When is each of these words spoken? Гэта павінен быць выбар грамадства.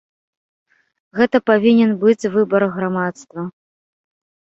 Гэта 1.19 1.37
павінен 1.51 1.91
быць 2.07 2.29
выбар 2.39 2.69
грамадства. 2.81 3.41